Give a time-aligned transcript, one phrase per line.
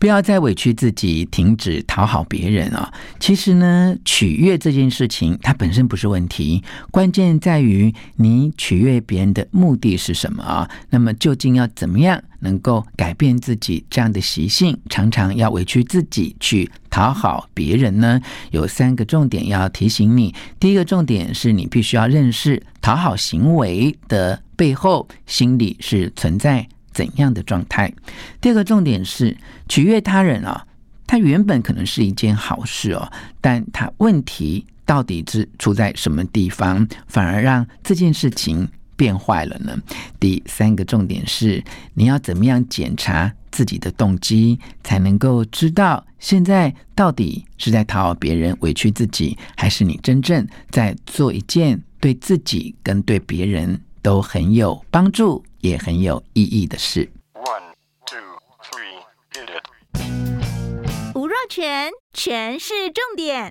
[0.00, 2.90] 不要再委屈自己，停止讨好别人啊！
[3.20, 10.70] 其实呢，取悦这件事情它本身不是问题，关键在于你取悦别人的目的是什么啊？
[10.88, 18.18] 那么究竟要怎么样能够改变自己这样的习性，常常要委屈自己去讨好别人呢？
[18.52, 20.34] 有三个重点要提醒你。
[20.58, 27.92] 第一个重点是你必须要认识讨好行为的背后心理是存在怎样的状态？
[28.40, 29.36] 第二个重点是
[29.68, 30.66] 取悦他人啊，
[31.06, 39.76] 它原本可能是一件好事哦，但它问题到底是出在什么地方，反而让这件事情变坏了呢？
[40.18, 41.62] 第三个重点是
[41.94, 57.10] 你要怎么样检查自己的动机，才能够知道现在到底是在讨好别人、委屈自己，还是你真正在做一件对自己跟对别人都很有帮助，也很有意义的事。
[57.34, 57.74] One,
[58.06, 58.18] two,
[58.62, 61.14] three, hit it.
[61.14, 63.50] 吴若全，全是重点，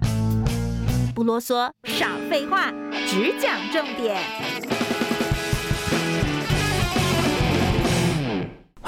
[1.14, 2.72] 不啰嗦，少废话，
[3.08, 4.89] 只讲重点。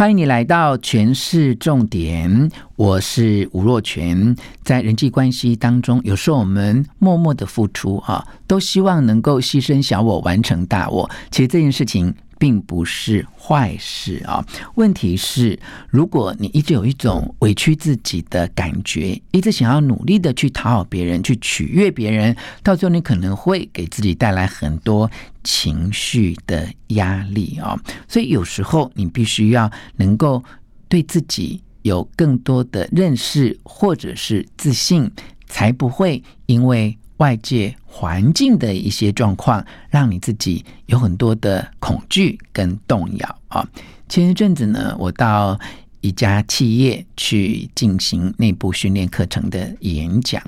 [0.02, 4.36] 欢迎你来到全市重点，我是吴若全。
[4.64, 11.08] 在人际关系当中，有时候我们默默的付出，啊，都希望能够牺牲小我，完成大我。
[11.30, 12.12] 其实这件事情。
[12.42, 15.60] 并不是坏事啊，问题是，
[15.92, 25.08] 如果你一直有一种委屈自己的感觉，一直想要努力的去讨好别人，去取悦别人，到最后你可能会给自己带来很多
[25.44, 27.80] 情绪的压力啊。
[28.08, 30.44] 所以有时候你必须要能够
[30.90, 35.12] 对自己有更多的认识，或者是自信，
[35.46, 36.98] 才不会因为。
[37.22, 43.64] 外界环境的一些状况，让你自己有很多的恐惧跟动摇啊。
[44.10, 45.58] 前一阵子呢，我到
[46.02, 50.42] 一家企业去进行内部训练课程的演讲，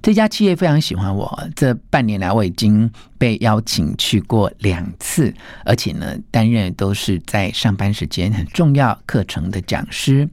[0.00, 1.48] 这家企业非常喜欢我。
[1.56, 2.88] 这半年来，我已经
[3.18, 5.34] 被邀请去过两次，
[5.64, 10.28] 而且呢，担任都是在上班时间很重要课程的讲师。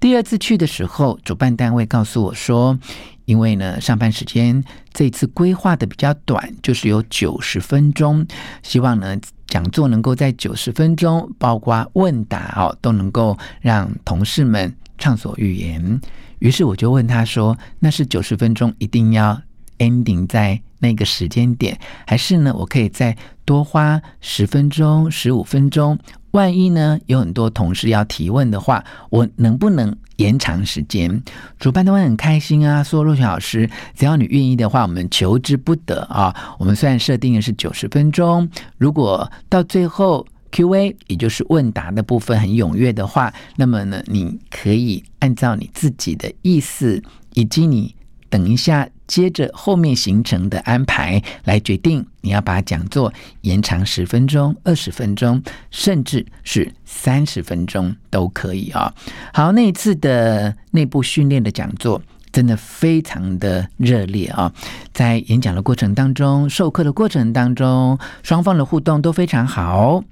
[0.00, 2.78] 第二次去的时候，主办单位告诉我说，
[3.26, 8.26] 因为呢，上班时间这次规划的比较短，就是有九十分钟，
[8.62, 9.14] 希望呢
[9.46, 16.00] 讲座能够在九十分钟，包括问答哦，都能够让同事们畅所欲言。
[16.38, 19.38] 于是我就问他说：“那是九十分钟一定要
[19.76, 25.98] ending 在那个时间点，还是呢我可以再多花十分钟、十五分钟？
[26.32, 31.22] 万一呢有很多同事要提问的话，我能不能？”延长时间，
[31.58, 32.82] 主办都会很开心啊！
[32.82, 36.54] 说若雪老师，只要你愿意的话，我们求之不得啊！
[36.58, 38.46] 我们虽然设定的是九十分钟，
[38.76, 47.02] 如果到最后 Q&A，也就是问答的部分很踊跃的话，那么呢，你可以按照你自己的意思
[47.32, 47.94] 以及你。
[48.30, 55.42] 等一下，接着后面行程的安排来决定，你要把讲座延长十分钟、二十分钟，
[55.72, 58.94] 甚至是三十分钟都可以啊、
[59.34, 64.52] 好，那一次的内部训练的讲座真的非常的热烈啊、
[64.94, 70.04] 在演讲的过程当中、授课的过程当中，双方的互动都非常好。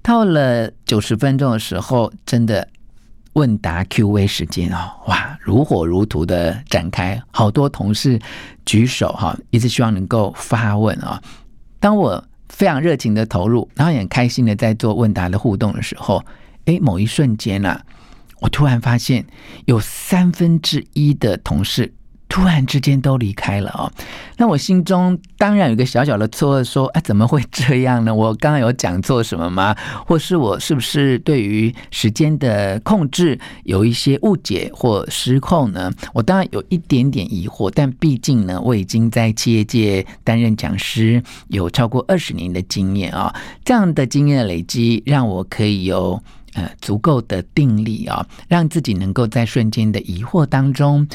[0.00, 2.68] 到了九十分钟的时候，真的。
[3.38, 8.18] 问答 Q&A 时间哦，哇，如火如荼的展开，好多同事
[8.66, 11.22] 举手哈，一直希望能够发问啊。
[11.78, 16.24] 当我非常热情的投入，然后也很开心的在做问答的互动的时候，
[16.64, 17.80] 诶，某一瞬间啊，
[18.40, 19.24] 我突然发现
[19.66, 21.94] 有三分之一的同事。
[22.28, 23.90] 突然之间都离开了哦，
[24.36, 28.14] 那我心中当然有一个小小的错愕，说：哎，怎么会这样呢？
[28.14, 29.74] 我刚刚有讲错什么吗？
[30.06, 35.90] 或是我是不是对于时间的控制有一些误解或失控呢？
[36.12, 43.34] 我当然有一点点疑惑，但毕竟呢，我已经在企业界担任讲师有超过二十年的经验啊，
[43.64, 46.22] 这样的经验的累积让我可以有
[46.52, 51.08] 呃足够的定力啊，让自己能够在瞬间的疑惑当中。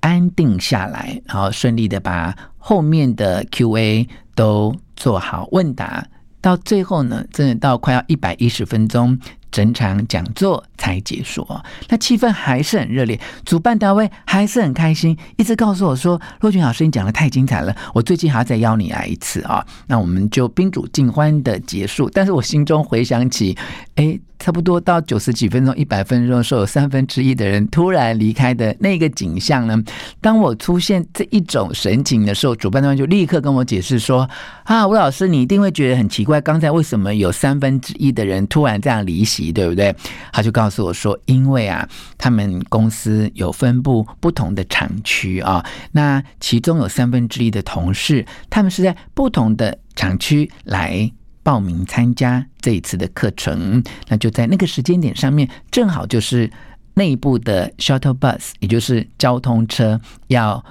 [0.00, 6.06] 安定下来，然后顺利的把后面的 Q&A 都做好问答，
[6.40, 9.18] 到最后呢，真的到快要一百一十分钟
[9.50, 11.44] 整场讲座才结束，
[11.88, 23.56] 那气氛还是很热烈，主办单位还是很开心，一直告诉我说：“若权老师，你讲的太精彩了，我最近还要再邀你来一次啊。”那我们就宾主尽欢的结束，但是我心中回想起，
[24.00, 24.20] 哎。
[24.40, 29.78] 差不多到九十几分钟、一百分钟的时候，有三分之一的人突然离开的那个景象呢？
[30.18, 34.26] 当我出现这一种神情的时候，主办单位就立刻跟我解释说
[34.64, 39.94] ：“啊，吴老师，你一定会觉得很奇怪，刚才为什么有三分之一的人突然这样离席，对不对？”
[40.32, 41.86] 他就告诉我说：“因为啊，
[42.16, 45.62] 他们公司有分布不同的厂区啊，
[45.92, 51.12] 那其中有三分之一的同事，他们是在不同的厂区来。”
[51.42, 56.50] 报名参加这一次的课程，那就在那个时间点上面，正好就是
[56.94, 60.64] 内部的 shuttle bus，也就是交通车要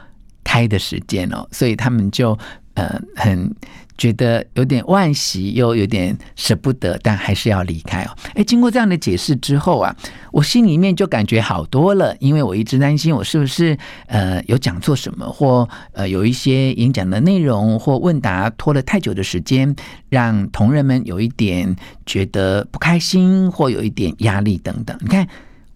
[0.43, 2.37] 开的时间哦，所以他们就
[2.73, 3.53] 呃很。
[3.99, 8.15] 觉得有点惋惜，又有点舍不得，但还是要离开哦。
[8.35, 9.93] 诶，经过这样的解释之后啊，
[10.31, 19.75] 我心里面就感觉好多了，因为我一直担心我是不是呃有讲错什么，或呃有一些演讲的内容或问答拖了太久的时间，
[20.07, 21.75] 让同仁们有一点
[22.05, 24.97] 觉得不开心，或有一点压力等等。
[25.01, 25.27] 你看，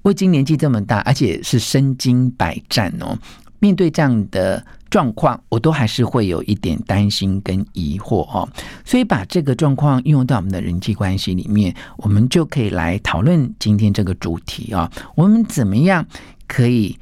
[0.01, 3.17] 我已经年纪这么大，而且是身经百战哦。
[3.59, 8.47] 面对这样的状况，我都还是会有一点担心跟疑惑哦。
[8.85, 14.91] 所以把这个状况运用到我们的人际关系里面，我们就可以来讨论今天这个主题啊。
[15.15, 16.05] 我们怎么样
[16.45, 16.95] 可以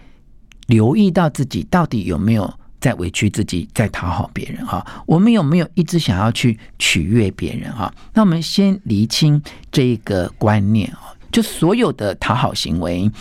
[0.67, 2.49] 留意到自己到底有没有
[2.79, 4.85] 在委屈自己，在讨好别人哈？
[5.05, 7.93] 我们有没有一直想要去取悦别人哈？
[8.13, 13.11] 那我们先厘清这一个观念啊，就所有的讨好行为，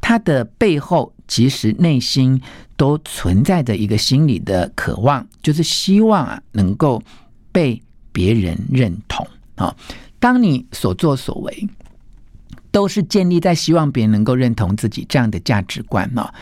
[0.00, 1.12] 它的背后。
[1.30, 2.42] 其实内心
[2.80, 7.02] 都存在着一个心理的渴望，就是希望啊能够
[7.52, 7.78] 被
[8.10, 9.76] 别人认同啊。
[10.18, 11.68] 当你所作所为
[12.70, 16.32] 都是建立在希望别人能够认同自己这样的价值观呢，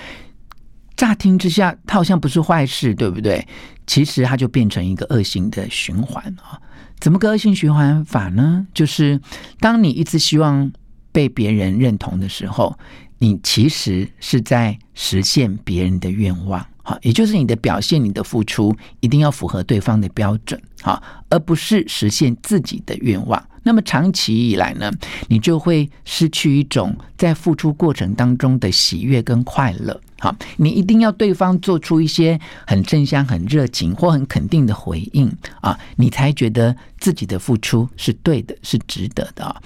[0.96, 3.44] 乍听之下它好像不是坏事，对不对？
[3.88, 6.62] 其实它就变成一个恶性的循环啊。
[7.00, 8.64] 怎么个恶性循环法呢？
[8.72, 9.20] 就是
[9.58, 10.70] 当你一直希望
[11.10, 12.78] 被别人认同的时候。
[13.18, 23.44] 你其实是在实现别人的愿望，哈，也就是你的表现、你的付出一定要符合对方的标准，哈，而不是实现自己的愿望。
[23.64, 24.90] 那么长期以来呢，
[25.26, 35.30] 你就会失去一种在付出过程当中的喜悦跟快乐，好，你一定要对方做出一些很正向、很热情或很肯定的回应
[35.60, 39.60] 啊，你才觉得自己的付出是对的，是值得的啊。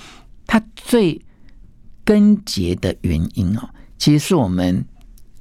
[0.46, 1.20] 他最。
[2.04, 3.68] 根结的原因哦，
[3.98, 4.84] 其实是我们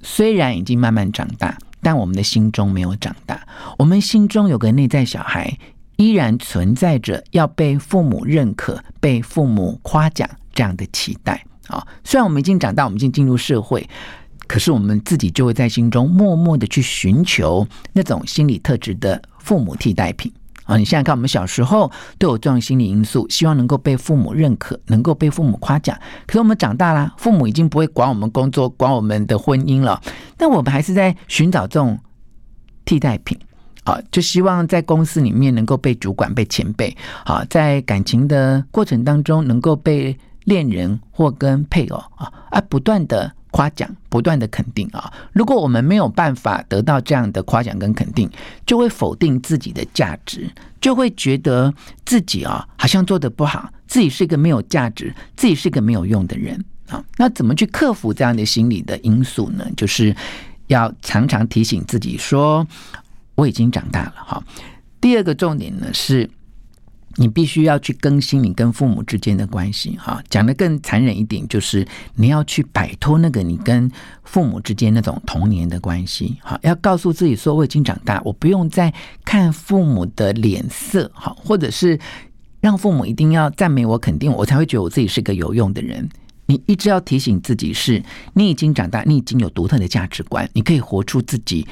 [0.01, 3.47] 虽然已经慢慢长大，但我们的心中没有长大。
[3.77, 5.57] 我们心中有个内在小孩，
[5.97, 11.85] 依然存在着要被父母认可、被父母夸奖这样的期待啊。
[12.03, 13.87] 虽然我们已经长大，我们已经进入社会，
[14.47, 20.31] 可是我们自己就会在心中默默的去寻求那种心理特质的父母替代品。
[20.65, 25.97] 啊，你现在看，我们小时候都有这种心理因素，希望能够被父母认可，能够被父母夸奖。
[26.27, 30.01] 可是我们长大了，父母已经不会管我们工作，管我们的婚姻了。
[30.37, 31.97] 但我们还是在寻找这种
[32.85, 33.37] 替代品
[33.83, 43.31] 啊，就希望在公司里面能够被主管、被前辈啊，在感情的过程当中能够被恋人或跟配偶啊，而不断的。
[43.51, 45.11] 夸奖，不断的肯定啊！
[45.33, 48.29] 如果我们没有办法得到这样的夸奖跟肯定，
[48.65, 51.73] 就会否定自己的价值，就会觉得
[52.05, 57.03] 自己啊好像做得不好，自己是一个没有价值，自己是一个没有用的人啊！
[57.17, 59.65] 那怎么去克服这样的心理的因素呢？
[59.75, 60.15] 就是
[60.67, 62.65] 要常常提醒自己说，
[63.35, 64.43] 我已经长大了哈。
[64.99, 66.29] 第二个重点呢是。
[67.15, 73.89] 你必须要去更新你跟父母之间的关系，哈，讲的更残忍一点，就是你要去摆脱那个你跟
[74.23, 78.93] 父母之间那种童年的关系，哈，要告诉自己说，我已经长大，我不用再
[79.25, 81.99] 看父母的脸色，哈，或者是
[82.59, 86.07] 让父母一定要赞美我、肯定我，我才会觉得我自己是个有用的人。
[86.47, 88.03] 你一直要提醒自己，是
[88.33, 91.65] 你已经长大，你已经有独特的价值观，你可以活出自己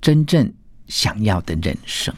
[0.00, 0.52] 真正
[0.88, 2.14] 想要的人生。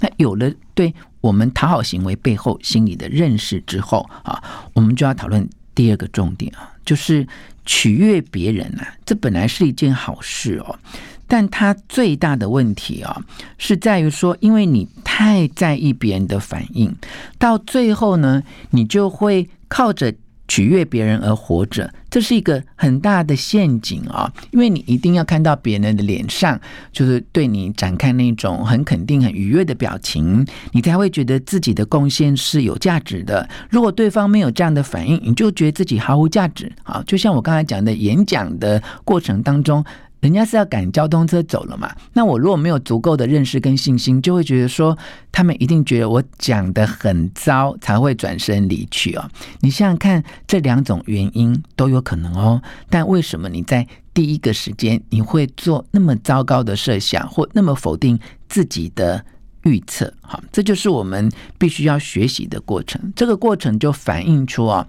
[0.00, 7.26] 那有了对我们讨好行为背后心理的认识之后啊，我们就要讨论第二个重点啊，就是
[7.64, 10.78] 取悦别人啊，这本来是一件好事哦，
[11.26, 13.22] 但它最大的问题啊，
[13.56, 16.94] 是在于说，因为你太在意别人的反应，
[17.38, 20.14] 到最后呢，你就会靠着
[20.46, 24.30] 取悦别人而活着，这是一个很大的陷阱啊！
[24.50, 26.60] 因为你一定要看到别人的脸上，
[26.92, 33.48] 就是对你展开那种很肯定、很愉悦的表情，你才会觉得自己的贡献是有价值的。
[33.70, 37.02] 如果对方没有这样的反应，你就觉得自己毫无价值啊！
[37.06, 39.84] 就像我刚才讲的，演讲的过程当中。
[40.24, 41.94] 人家是要赶交通车走了嘛？
[42.14, 44.96] 那我如果没有足够的认识跟信心，就会觉得说
[45.30, 49.30] 他们一定觉得我讲的很糟，才会转身离去哦。
[49.60, 52.62] 你想想看，这两种原因都有可能哦。
[52.88, 59.22] 但为什么你在第一个时间你会做那么糟糕的设想，或那么否定自己的
[59.64, 60.10] 预测？
[60.22, 63.12] 好，这就是我们必须要学习的过程。
[63.14, 64.88] 这个过程就反映出啊，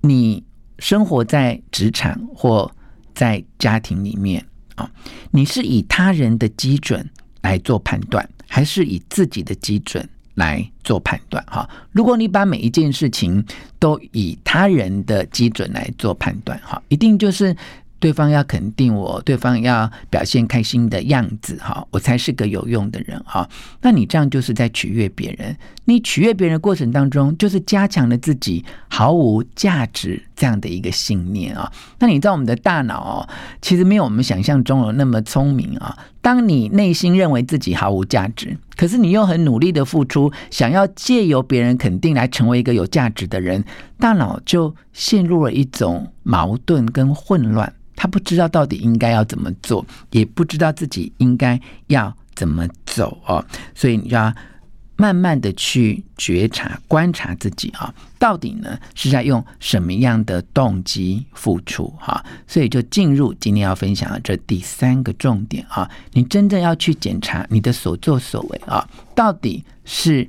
[0.00, 0.42] 你
[0.80, 2.68] 生活在职场或
[3.14, 4.44] 在家庭里面。
[4.76, 4.90] 啊，
[5.32, 7.06] 你是以他人的基准
[7.42, 11.44] 来做判断，还是以自己的基准来做判断？
[11.48, 13.44] 哈，如果你把每一件事情
[13.78, 17.54] 都以他人的基准来做判断，哈，一定就是。
[17.98, 23.48] 对方要肯定我，对方要表现开心的样子，哈，我才是个有用的人，哈。
[23.80, 25.56] 那你这样就是在取悦别人，
[25.86, 31.72] 你取悦别人的过程当中，就是加强了自己毫无价值这样的一个信念啊。
[31.98, 33.28] 那你知道我们的大脑哦，
[33.60, 35.98] 其实没有我们想象中的那么聪明啊。
[36.20, 43.64] 当你内心认为自己毫无价值，可是你又很努力的付出，想要借由别人肯定来成为一个有价值的人，
[43.98, 47.72] 大脑就陷入了一种矛盾跟混乱。
[47.94, 53.42] 他不知道到底应该要怎么做，也不知道自己应该要怎么走哦，
[53.74, 54.30] 所以你要
[54.96, 62.24] 慢慢的去觉察、观察自己啊，到底呢是在用什么样的动机付出哈？
[62.46, 70.26] 所以就进入今天要分享的这第三个重点啊，你真正要去检查你的所作所为啊，到底是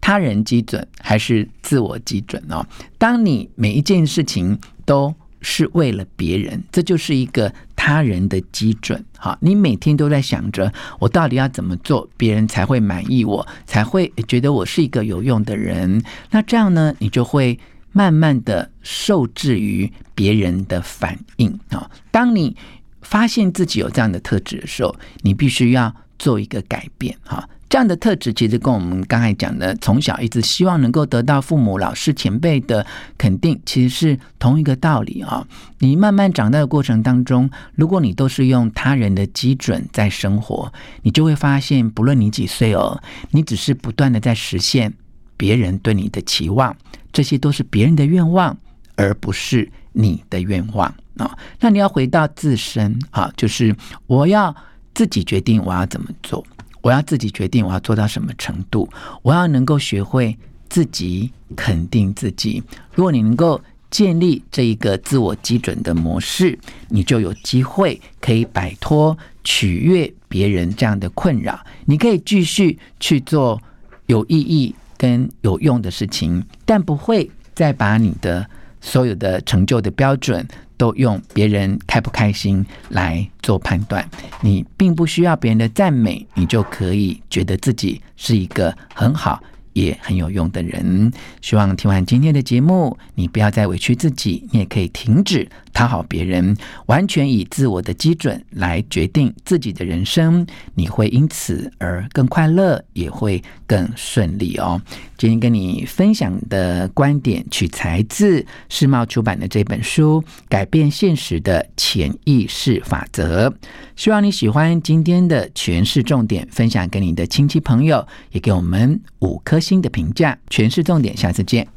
[0.00, 2.66] 他人基准还是自我基准哦？
[2.98, 7.50] 当你每一件事情都是为了别人，这就是一个
[7.90, 9.04] 他人的基准。
[9.18, 16.00] 好，你每天都在想着，我到底要怎么做，别人才会满意我，才会觉得我是一个有用的人。
[16.30, 17.58] 那这样呢，你就会
[17.90, 21.58] 慢慢的受制于别人的反应。
[21.70, 22.56] 啊，当你
[23.02, 27.16] 发现自己有这样的特质的时候，你必须要做一个改变。
[27.24, 27.48] 哈。
[27.70, 32.84] 这样的特质其实跟我们刚才讲的，从小一直希望能够得到父母、老师、前辈的
[33.16, 35.46] 肯定，其实是同一个道理啊。
[35.78, 40.72] 你慢慢长大的过程当中，如果你都是用他人的基准在生活，
[41.02, 43.00] 你就会发现，不论你几岁哦，
[43.30, 44.92] 你只是不断的在实现
[45.36, 46.76] 别人对你的期望，
[47.12, 48.58] 这些都是别人的愿望，
[48.96, 51.38] 而不是你的愿望啊。
[51.60, 53.72] 那你要回到自身啊，就是
[54.08, 54.52] 我要
[54.92, 56.44] 自己决定我要怎么做。
[56.82, 58.88] 我要自己决定我要做到什么程度，
[59.22, 60.36] 我要能够学会
[60.68, 62.62] 自己肯定自己。
[62.94, 63.60] 如果你能够
[63.90, 66.58] 建立这一个自我基准的模式，
[66.88, 71.58] 你就有机会可以摆脱取悦别人这样的困扰。
[71.86, 73.60] 你可以继续去做
[74.06, 78.48] 有意义跟有用的事情，但不会再把你的
[78.80, 80.46] 所有的成就的标准。
[80.80, 84.02] 都用别人开不开心来做判断，
[84.40, 89.38] 你并不需要别人的赞美，你就可以觉得自己是一个很好。
[89.72, 95.48] 也很有用的人，希望听完今天的节目，你不要再委屈自己，你也可以停止
[95.80, 96.54] 讨好别人，
[96.86, 104.78] 完全以自我的基准来决定自己的人生，你会因此而更快乐，也会更顺利哦。
[105.16, 113.48] 今天跟你分享的观点取材自世茂出版的这本书《改变现实的潜意识法则》，
[113.96, 119.58] 希望你喜欢今天的诠释重点，分享给你的亲戚朋友，也给我们五颗。
[119.60, 121.68] 星的评价，诠释重点，下次见。